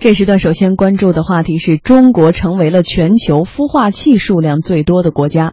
[0.00, 5.52] 这时段首先关注的话题是中国成为了全球孵化器数量最多的国家。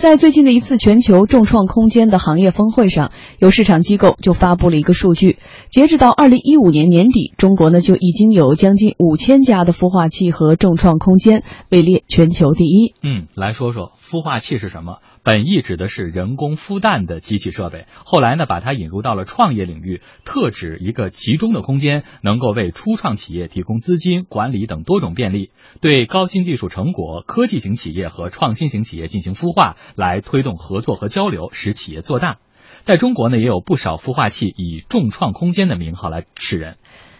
[0.00, 5.36] 在最近的一次全球众创空间的行业峰会上，有市场机构就发布了一个数据：
[5.70, 12.94] 截止到二零一五年年底，中国呢就已经有将近五千家的孵化器和众创空间，位列全球第一。
[13.02, 15.00] 嗯，来说说孵化器是什么？
[15.22, 25.50] 本意指的是人工孵蛋的机器设备，后来呢，把它引入到了创业领域，特指一个集中的空间，能够为初创企业提供资金、管理等多种便利，
[25.82, 32.38] 对高新技术成果、科技型企业和创新型企业进行孵化，来推动合作和交流，使企业做大。
[32.82, 36.76] 在中国呢，也有不少孵化器以众创空间的名号来示人。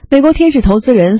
[0.09, 1.17] 美国天使投资人。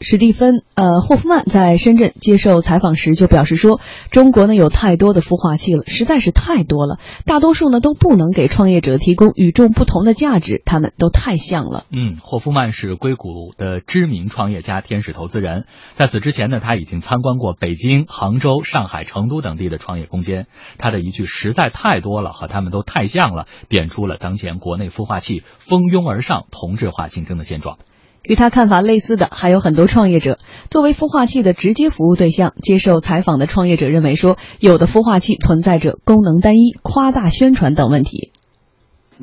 [0.00, 11.84] 史蒂芬呃霍夫曼在深圳接受采访时就表示说，中国呢有太多的孵化器了，实在是太多了，大多数呢都不能给创业者提供与众不同的价值，他们都太像了。
[11.92, 20.46] 嗯，霍夫曼是硅谷的知名创业家、天使投资人，在此之前呢，他已经参观过北京、杭州、上海、成都等地的创业空间。
[20.78, 27.76] 他的一句“实在太多了”和他们都太像了，点出了当前国内孵化器蜂拥而上、同质化竞争的现状。
[28.22, 30.38] 与他看法类似的还有很多创业者。
[30.70, 38.32] 作为孵化器的直接服务对象，接受采访的创业者认为说，有的孵化器存在着功能单一、夸大宣传等问题。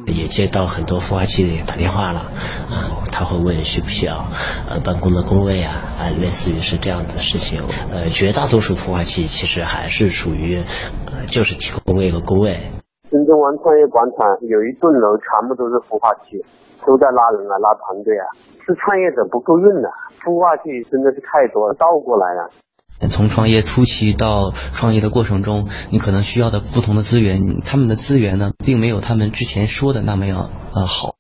[0.06, 2.20] 也接到很多孵化器打电话了，
[2.70, 4.30] 啊，他会问需不需要
[4.70, 7.64] 呃办公的工位啊，啊，类似于是这样的事情。
[7.92, 10.64] 呃，绝大多数孵化器其实还是属于，
[11.25, 12.70] 就是提供工位和工位。
[13.09, 16.44] 深圳湾创业广场有一栋楼，全部都是孵化器，
[16.86, 18.27] 都在拉人啊，拉团队啊，
[18.66, 22.50] 是创业者不够用的，孵化器真的是太多了，倒过来了。
[23.09, 31.16] 从创业初期到创业的过程中，你可能需要的不同的资源，他们的资源呢，并没有他们之前说的那么样呃好。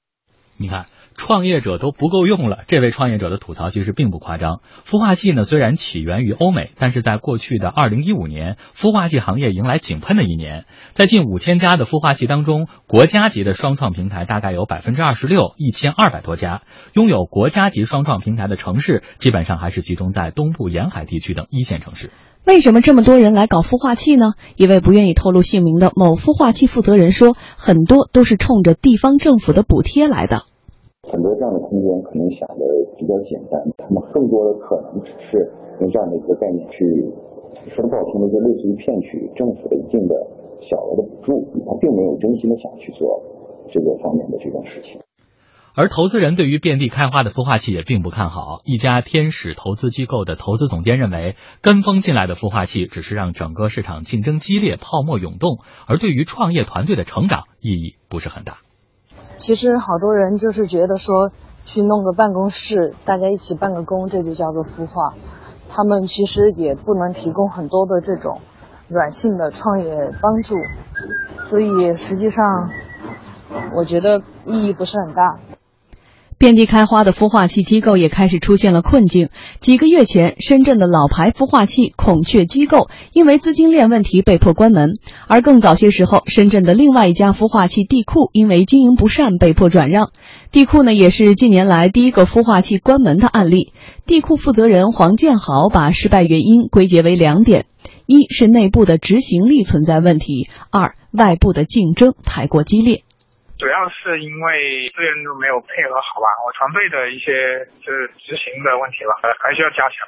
[0.57, 0.85] 你看。
[1.17, 4.61] 创业者都不够用了，这位创业者的吐槽其实并不夸张。
[4.87, 10.65] 孵化器呢，虽然起源于欧美，但是在过去的二零一五年，孵化器行业迎来井喷的一年。
[10.91, 16.61] 在近五千家的孵化器当中，国家级的双创平台大概有百分之二十六，一千二百多家。
[16.93, 22.11] 拥有国家级双创平台的城市，基本上还是集中在东部沿海地区等一线城市。
[22.45, 24.33] 为什么这么多人来搞孵化器呢？
[24.55, 30.43] 一位不愿意透露姓名的某孵化器负责人说，很多都是冲着地方政府的补贴来的。
[31.07, 32.63] 很多这样的空间可能想的
[32.97, 36.83] 比较简单，他们更多的可能只是用这样的一个概念去
[37.71, 40.15] 说不好听的，就类似于骗取政府的一定的
[40.59, 43.23] 小额的补助，他并没有真心的想去做
[43.71, 44.99] 这个方面的这种事情。
[45.73, 48.61] 而投资人对于遍地开花的孵化器也并不看好。
[48.65, 58.57] 一家天使投资机构的投资总监认为，跟风进来的孵化器只是让整个市场竞争激烈、泡沫涌动，而对于创业团队的成长意义不是很大。
[59.37, 61.31] 其实好多人就是觉得说，
[61.63, 65.13] 去弄个办公室，大家一起办个工，这就叫做孵化。
[65.69, 68.39] 他们其实也不能提供很多的这种
[68.87, 70.55] 软性的创业帮助，
[71.49, 72.69] 所以实际上，
[73.75, 75.37] 我觉得意义不是很大。
[76.37, 79.29] 遍地开花的孵化器机构也开始出现了困境。
[79.59, 84.91] 几个月前，深圳的老牌孵化器孔雀机构因为资金链问题被迫关门；
[85.27, 90.11] 而更早些时候，深圳的另外一家孵化器地库因为经营不善被迫转让。
[90.51, 93.73] 地库呢，也是近年来第一个孵化器关门的案例。
[94.05, 97.65] 地库负责人黄建豪把失败原因归结为两点：
[98.05, 103.03] 一是内部的执行力存在问题；二外部的竞争太过激烈。
[103.57, 110.07] 主要是因为资源都没有配合好吧，我团队的一些就是执行的问题吧，还需要加强。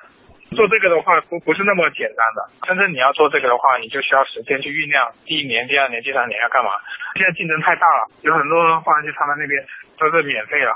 [0.53, 5.01] 做这个的话不不是那么简单的，真正你要做这个的话，你就需要时间去酝酿。
[5.25, 6.69] 第一年、第二年、第三年要干嘛？
[7.15, 9.57] 现在竞争太大了，有很多孵化器他们那边
[9.97, 10.73] 都是免费了。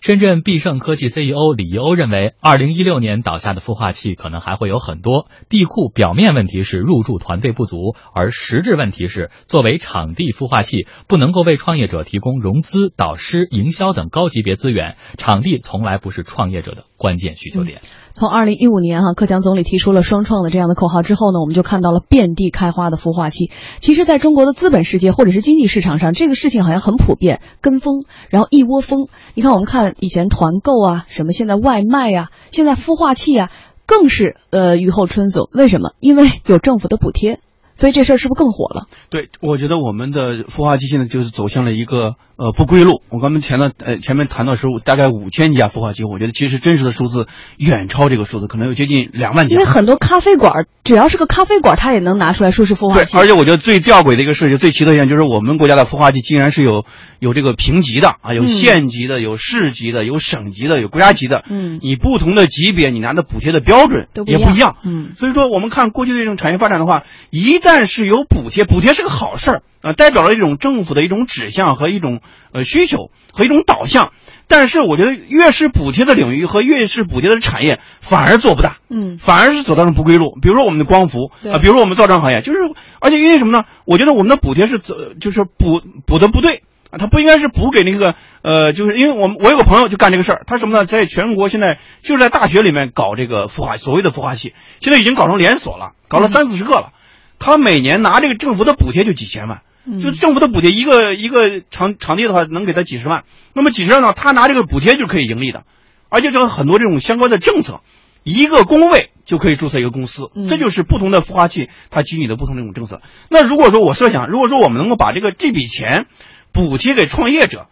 [0.00, 5.26] 深圳必胜科技 CEO 李一欧认为，二零一六年倒下的孵化器可能还会有很多。
[5.48, 14.96] 地库表面问题是入驻团队不足，而实质问题是作为场地孵化器，不能够为创业者提供融资、导师、营销等高级别资源。
[15.16, 17.80] 场地从来不是创业者的关键需求点。
[18.14, 23.50] 从二零一五年哈，克强总理提出了双创的这样的口号之后呢，我们就看到了遍地开花的孵化器。
[23.80, 29.08] 其实，在中国的资本世界或者是经济市场上，这个事情好像很普遍，跟风，然后一窝蜂。
[29.34, 33.50] 你看，我们看以前团购啊，什么现在外卖啊，现在孵化器啊，
[33.86, 35.44] 更是呃雨后春笋。
[35.52, 35.92] 为什么？
[36.00, 37.40] 因为有政府的补贴。
[37.74, 38.88] 所以这事儿是不是更火了？
[39.08, 43.02] 对，我觉得我们的孵化器现在就是走向了一个呃不归路。
[43.10, 47.26] 我刚才前呢呃前面谈到是大概五千家孵化器，我觉得其实真实的数字
[47.58, 49.54] 远超这个数字，可能有接近两万家。
[49.54, 53.12] 因为很多咖啡馆，只要是个咖啡馆，它也能拿出来说是孵化器。
[53.12, 56.86] 对，而且我觉得最吊诡的一个事情，最奇特一点就是我们国家的孵化器竟然是有
[57.18, 61.44] 有这个评级的啊，有县级的，有市级的，有省级的，有国家级的。
[61.50, 64.76] 嗯，你不同的级别，你拿的补贴的标准也不一样。
[64.84, 72.20] 嗯，所以说我们看过去的这种产业发展的话，一旦是有补贴，补贴是个好事儿啊，代表了一种政府的一种指向和一种
[72.52, 74.12] 呃需求和一种导向。
[74.50, 80.38] 但是我觉得越是补贴的领域和越是补贴的产业，反而做不大，嗯，反而是走到了不归路。
[80.40, 82.58] 比如说我们的光伏啊，比如说我们造船行业，就是
[82.98, 83.64] 而且因为什么呢？
[83.84, 90.86] 我觉得我们的补贴是走，就是补补的不对啊，它不应该是补给那个呃，就是因为我们我有个朋友就干这个事儿，他什么呢？
[90.86, 96.92] 在全国现在就是在大学里面搞这个孵化，所谓的孵化器，现在已经搞成连锁了，搞了三四十个了。
[97.38, 99.60] 他每年拿这个政府的补贴就几千万。
[100.02, 103.24] 就政府的补贴，一个一个场场地的话，能给他几十万。
[103.54, 105.64] 那么几十万呢，他拿这个补贴就可以盈利的，
[106.08, 107.80] 而且这个很多这种相关的政策，
[108.22, 113.00] 一个工位就可以注册一个公司，这就是不同的孵化器它给予的不同的这种政策。
[113.30, 116.06] 那如果说我设想，如果说我们能够把这个这笔钱
[116.52, 117.66] 补贴给创业者，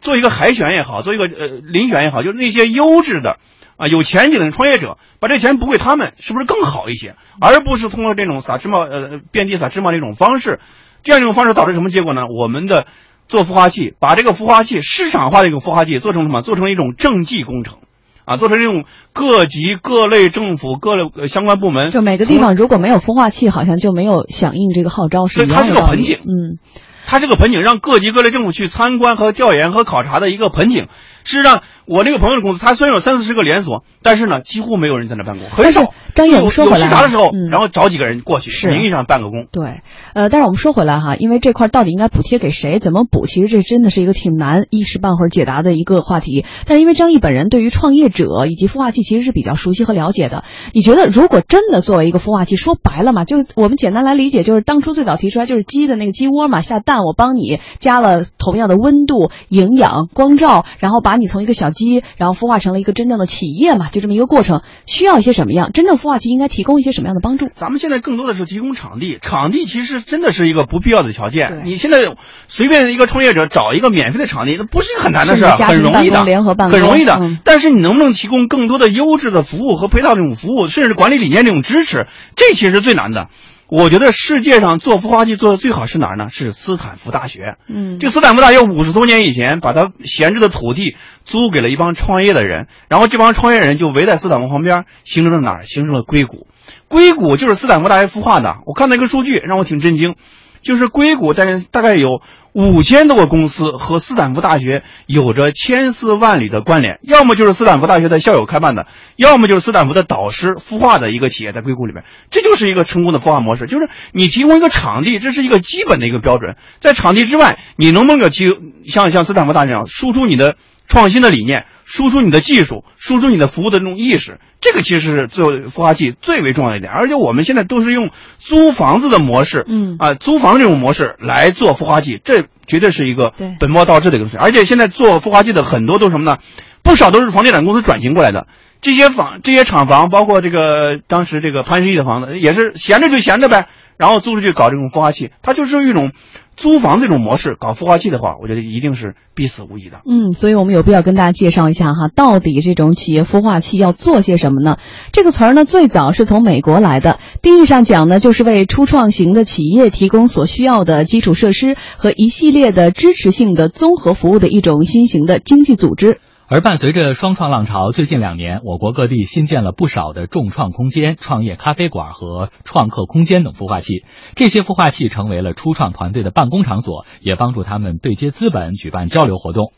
[0.00, 3.38] 做一个海选也好，做一个呃遴选也好，就是那些优质的
[3.76, 7.16] 啊有前景的创业者，把这钱补给他们，是不是更好一些？
[7.40, 10.60] 而不是通过这种撒芝麻呃遍地撒芝麻这种方式。
[11.04, 12.22] 这样一种方式导致什么结果呢？
[12.36, 12.86] 我们的
[13.28, 16.42] 做孵化器，把这个孵化器市场化的一种孵化器做成什么？
[16.42, 17.78] 做成一种政绩工程，
[18.24, 26.58] 啊，做成这种各级各类政府各类相关部门，就每个地方如果没有孵化器，好像就没有响应这个号召，是它是个盆景，嗯，
[27.06, 30.88] 它是个盆景，让各级各类政府去参观和调研和考察的一个盆景。
[31.24, 35.92] 事实上，我那个朋友的公司，他虽然有三四十个连锁，但是呢，几乎没有人在那办公，很少。
[36.14, 39.48] 张毅，我们说回来，有视察的时候，然后找几个人过去，是名义上办个工。
[39.50, 39.82] 对，
[40.14, 46.44] 呃，但是我们说回来哈，因为这块到底应该补贴给谁，怎么补，其实这真的是一个挺难一时半会儿解答的一个话题。
[46.66, 62.02] 但是因为张毅本人对于创业者以及孵化器其实是比较熟悉和了解的，你觉得如果真的作为一个孵化器，说白了嘛，就我们简单来理解，就是当初最早提出来就是鸡的那个鸡窝嘛，下蛋，我帮你加了同样的温度、营养、光照，然后把你从一个小鸡。
[62.16, 65.72] 然后孵化成了一个真正的企业嘛，就这么一个过程，需要一些什么样？
[65.72, 67.48] 真正孵化器应该提供一些什么样的帮助？
[67.52, 71.62] 咱们现在更多的是提供场地，场地其实真的是一个不必要的条件。
[71.64, 72.14] 你现在
[72.48, 76.24] 随便一个创业者找一个免费的场地，那不是一个很难的事，很容易的，
[76.68, 77.20] 很容易的。
[77.44, 82.06] 但是你能不能提供更多的优质的服务和配套这种服务，甚至管理理念这种支持，
[82.36, 83.28] 这其实是最难的。
[83.74, 86.28] 我觉得世界上做孵化器做的最好是哪儿呢？
[86.30, 87.56] 是斯坦福大学。
[87.68, 90.94] 嗯，这斯坦福大学五十多年以前把它闲置的土地
[91.24, 95.64] 租给了一帮创业的人，然后这帮创业人就围在斯坦福旁边，形成了哪儿？
[95.64, 96.46] 形成了硅谷。
[96.86, 98.58] 硅谷就是斯坦福大学孵化的。
[98.64, 100.14] 我看到一个数据让我挺震惊，
[100.64, 102.22] 就是硅谷大概大概有
[102.52, 113.66] 五千多个公司和斯坦福大学有着千丝万缕的关联，要么就是斯坦福大学的校友开办的，要么就是斯坦福的导师孵化的一个企业在硅谷里面，这就是一个成功的孵化模式。
[113.66, 118.56] 就是你提供一个场地，这是一个基本的一个标准，在场地之外，你能不能提
[118.86, 120.56] 像像斯坦福大学一样输出你的
[120.88, 121.66] 创新的理念？
[121.84, 126.90] 输出你的技术，输出你的服务的这种意识，这个其实是最孵化器最为重要一点。
[126.92, 134.38] 而且我们现在都是用租房子的模式，嗯啊，租房这种模式来做孵化器，这绝对是一个本末倒置的一个东西。
[134.38, 136.38] 而且现在做孵化器的很多都是什么呢？
[136.82, 138.46] 不少都是房地产公司转型过来的。
[138.84, 143.66] 这些房、这些厂房，包括这个当时这个潘石屹的房子，也是闲着就闲着呗，
[143.96, 146.12] 然后租出去搞这种孵化器，它就是一种。
[146.56, 150.02] 租房这种模式搞孵化器的话，我觉得一定是必死无疑的。
[150.08, 154.76] 嗯，所以我们有必要跟大家介绍一下哈，到底这种企业孵化器要做些什么呢？
[155.10, 166.20] 这个词儿呢，最早是从美国来的，定义上讲呢，就是为初创型的企业提供所需要的基础设施和一系列的支持性的综合服务的一种新型的经济组织。
[166.46, 174.04] 而伴随着双创浪潮，最近两年，我国各地新建了不少的众创空间、创业咖啡馆和创客空间等孵化器。
[174.34, 179.72] 这些孵化器成为了初创团队的办公场所，也帮助他们对接资本、举办交流活动。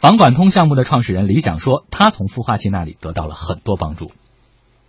[0.00, 4.06] 房管通项目的创始人李想说，他从孵化器那里得到了很多帮助。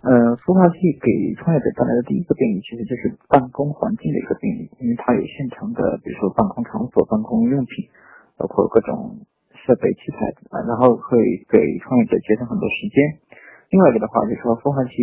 [0.00, 7.92] 呃，孵化器给创业者带来的第一个便利，其实就是办公环境的一个便利，因为它有现成的，比如说办公场所、办公用品，
[8.38, 9.28] 包括各种。
[9.68, 11.20] 设备器材啊，然后会
[11.52, 13.20] 给创业者节省很多时间。
[13.68, 14.96] 另外一个的话，就是说孵化器，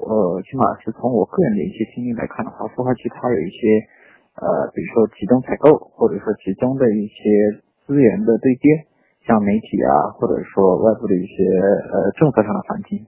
[0.00, 3.60] 呃，起码是从我个人的一些经历来看的话，孵化器它有一些，
[4.40, 8.88] 呃，比如说集中采购，或者说集中的一些资源的对接，
[9.28, 11.44] 像媒体啊，或者说外部的一些
[11.92, 13.04] 呃政策上的环境，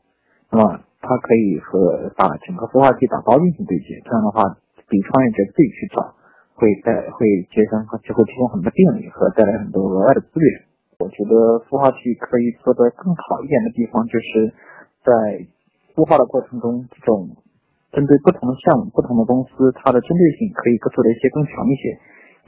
[0.52, 4.44] 那么它可以和把整个孵化器打包进行对接，这样的话
[4.92, 6.12] 比创业者自己去找
[6.52, 10.67] 会带会节省就会提供很多便利和带来很多额外的资源。
[10.98, 14.50] 我觉得孵化器可以做得更好一点的地方，就是
[15.06, 15.46] 在
[15.94, 17.38] 孵化的过程中，这种
[17.94, 21.94] 针对不同的项目、不同的公司，它的针对性可以做的一些更强一些。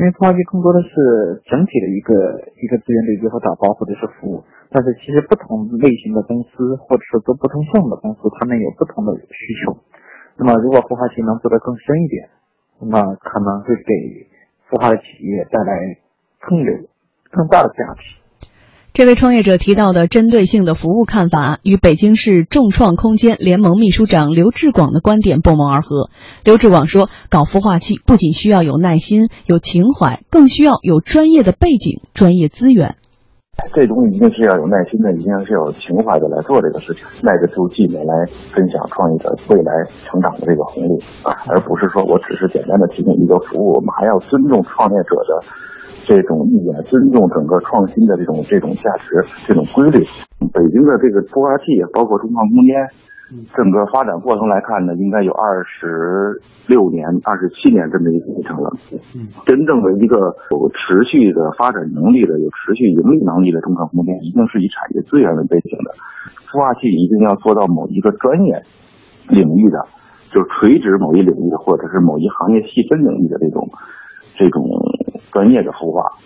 [0.02, 4.42] 因为孵化器更多的是整体的一个一个资源对接和打包或者是服务，
[4.74, 9.78] 但是其实不同类型的公司或者说做不同项目的公司，他们有不同的需求。
[10.34, 12.26] 那么如果孵化器能做得更深一点，
[12.82, 14.26] 那么可能会给
[14.66, 16.02] 孵化的企业带来
[16.42, 16.90] 更有
[17.30, 18.18] 更大的价值。
[18.92, 26.10] 这位创业者提到的针对性的服务看法，与北京市众创空间联盟秘书长刘志广的观点不谋而合。
[26.44, 32.96] 刘志广说：“搞孵化器不仅需要有耐心、有情怀，更需要有专业的背景、专业资源。
[33.72, 39.70] 这东西一定是要有耐心的，一定是要有情怀的来做这个事情，耐得住寂寞来分享创业者未来
[40.04, 45.46] 成长的这个红利啊，而不是说我只是简单的提供一个服务，我们还要尊重创业者的。”
[46.04, 49.14] 这种意愿，尊重整个创新的这种这种价值、
[49.46, 50.04] 这种规律。
[50.52, 52.74] 北京的这个孵化器，包括中创空间，
[53.54, 58.72] 整个发展过程来看呢，应该有二十六年、二十七年这么一个过程了。
[59.46, 65.92] 真正的一个有持续的发展能力的、有持续盈利能力的中创空间，一定是以产业资源为背景的。
[66.50, 68.62] 孵化器一定要做到某一个专业
[69.28, 69.84] 领域的，
[70.32, 73.68] 就是垂直某一领域的，或者是某一行业细分领域的这种
[74.34, 74.64] 这种。
[75.32, 76.18] 专业的孵化。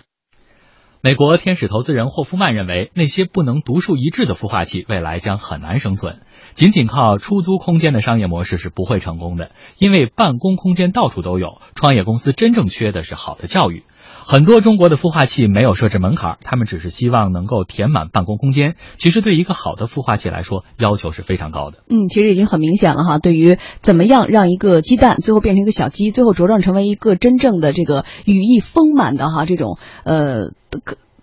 [1.00, 6.22] 美国天使投资人霍夫曼认为，那些不能独树一帜的孵化器未来将很难生存。
[6.54, 11.60] 仅仅靠出租空间的商业模式是不会成功的，因为办公空间到处都有。
[11.74, 13.82] 创业公司真正缺的是好的教育。
[14.26, 18.74] 很多中国的孵化器没有设置门槛，他们只是希望能够填满办公空间。
[18.96, 21.80] 其实对一个好的孵化器来说，要求是非常高的。
[21.90, 23.18] 嗯，其实已经很明显了哈。
[23.18, 30.52] 对于怎么样让一个鸡蛋最后变成一个小鸡，最后茁壮成为一个真正的这个羽翼丰满的哈这种呃，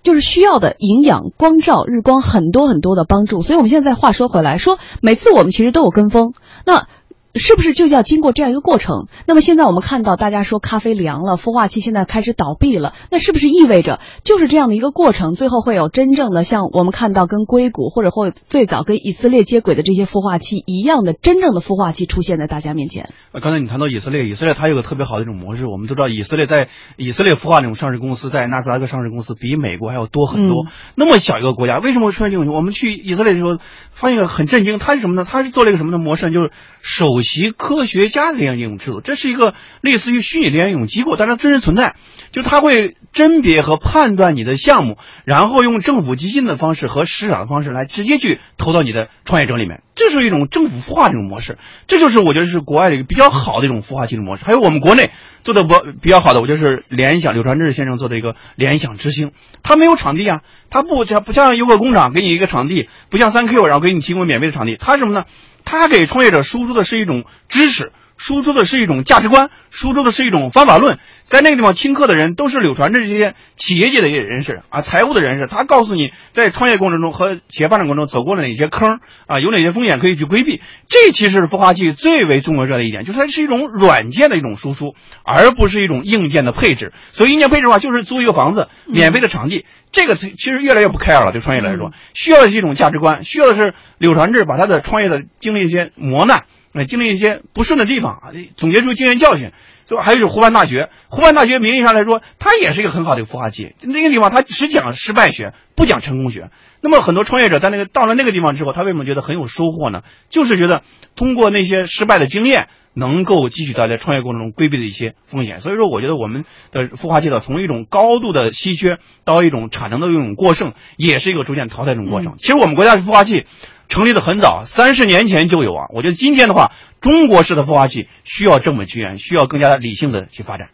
[0.03, 3.41] 就是需要的营养、光照、日光很多很多的帮助。
[3.41, 6.33] 所以我们现在话说回来，说每次我们其实都有跟风，
[6.67, 6.85] 那。
[7.33, 9.07] 是不是就要经过这样一个过程？
[9.25, 15.33] 那么现在我们看到大家说咖啡凉了，孵化器现在开始倒闭了，那是不是意味着就是这样的一个过程？
[15.33, 23.09] 最后会有真正的像我们看到跟硅谷或者或最早跟以色列接轨的这些孵化器一样的真正的孵化器出现在大家面前？
[23.31, 30.65] 刚才你谈到以色列，以色列它有个特别好的一种模式，我们都知道以色列在以色列孵化那种上市公司在纳斯达克上市公司比美国还要多很多。
[30.95, 32.53] 那么小一个国家，为什么会出现这种？
[32.53, 33.57] 我们去以色列的时候
[33.93, 35.25] 发现很震惊，它是什么呢？
[35.29, 36.29] 它是做了一个什么的模式？
[36.29, 37.20] 就是首。
[37.21, 41.95] 首席科学家的这样一种制度，这是一个类似于虚拟联用机构，但是它真实存在，
[42.31, 54.43] 就是它会甄别和判断你的项目，然后用政府基金的方式和市场的方式来直接去投到你的创业者里面，这是一种政府孵化这种模式，这就是我觉得是国外的一个比较好的一种孵化器的模式。
[54.43, 55.11] 还有我们国内
[55.43, 65.25] 做的不比较好的，我觉得是联想柳传志先生做的一个联想之星，他没有场地啊，他不像不像优客工厂给你一个场地，不像三 Q 然后给你提供免费的场地，他什么呢？
[65.71, 70.99] 他给创业者输出的是一种知识，输出的是一种价值观，输出的是一种方法论。
[71.25, 75.47] 在那个地方听课的人都是柳传志这些企业界的一些人士啊，财务的人士。
[75.47, 80.61] 他告诉你，在创业过程中和企业发展过程中走过了哪些坑啊，有哪些风险可以去规避。
[80.87, 86.93] 这其实是孵化器最为重要的一点，就是它是一种软件的一种输出，而不是一种硬件的配置。
[87.11, 89.65] 所以硬件配置的话，就是租一个房子，免费的场地。
[89.91, 99.51] 这个其实越来越不 care 了，对创业来说，需要的是一种价值观，需要的是柳传志把他的创业的经历一些磨难，呃，经历一些不顺的地方啊，总结出经验教训。
[99.87, 103.75] 就还有就是湖畔大学，湖畔大学名义上来说，它也是一个很好的孵化器。
[103.81, 106.49] 那个地方它只讲失败学，不讲成功学。
[106.79, 110.03] 那么很多创业者在那个到了那个地方之后，他为什么觉得很有收获呢？
[110.29, 110.83] 就是觉得
[111.17, 115.59] 通过那些失败的经验，能够汲取到在创业过程中规避的一些风险。
[115.59, 122.35] 所以说，我觉得我们的孵化器的从一种高度的稀缺到一种产能的一种过剩，也是一个逐渐淘汰这种过程。
[122.37, 123.45] 其实我们国家的孵化器。
[123.91, 125.87] 成立的很早，三十年前就有啊。
[125.89, 126.71] 我觉得今天的话，
[127.01, 130.69] 中国式的孵化器需要这么资源，需要更加理性的去发展。